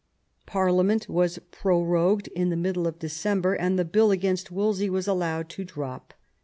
Parliament 0.47 1.07
was 1.07 1.37
prorogued 1.51 2.25
in 2.29 2.49
the 2.49 2.55
middle 2.55 2.87
of 2.87 2.97
December, 2.97 3.53
and 3.53 3.77
the 3.77 3.85
Bill 3.85 4.09
against 4.09 4.49
Wolsey 4.49 4.89
was 4.89 5.07
allowed 5.07 5.47
to 5.49 5.63
drop. 5.63 6.15